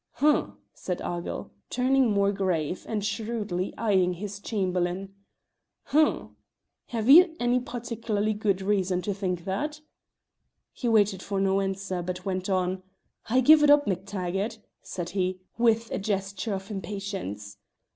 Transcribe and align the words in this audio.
"H'm!" 0.17 0.57
said 0.73 0.99
Argyll, 0.99 1.51
turning 1.69 2.09
more 2.09 2.31
grave, 2.31 2.87
and 2.89 3.05
shrewdly 3.05 3.71
eyeing 3.77 4.13
his 4.13 4.39
Chamberlain 4.39 5.13
"H'm! 5.93 6.35
have 6.87 7.07
you 7.07 7.35
any 7.39 7.59
particularly 7.59 8.33
good 8.33 8.63
reason 8.63 9.03
to 9.03 9.13
think 9.13 9.45
that?" 9.45 9.81
He 10.73 10.89
waited 10.89 11.21
for 11.21 11.39
no 11.39 11.61
answer, 11.61 12.01
but 12.01 12.25
went 12.25 12.49
on. 12.49 12.81
"I 13.29 13.41
give 13.41 13.61
it 13.61 13.69
up, 13.69 13.85
MacTaggart," 13.85 14.57
said 14.81 15.11
he, 15.11 15.39
with 15.59 15.91
a 15.91 15.99
gesture 15.99 16.55
of 16.55 16.71
impatience. 16.71 17.57